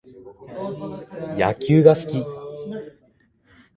[1.37, 2.25] 野球が好き